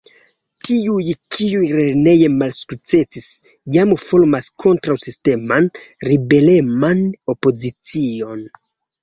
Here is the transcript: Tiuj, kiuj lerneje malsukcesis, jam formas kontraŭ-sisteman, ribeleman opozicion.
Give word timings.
Tiuj, 0.67 1.09
kiuj 1.33 1.67
lerneje 1.79 2.29
malsukcesis, 2.37 3.27
jam 3.75 3.93
formas 4.05 4.49
kontraŭ-sisteman, 4.65 5.69
ribeleman 6.11 7.05
opozicion. 7.37 8.45